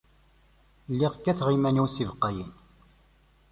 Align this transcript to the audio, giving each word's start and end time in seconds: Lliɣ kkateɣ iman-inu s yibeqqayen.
Lliɣ 0.91 1.13
kkateɣ 1.15 1.49
iman-inu 1.55 1.85
s 1.93 1.95
yibeqqayen. 1.99 2.51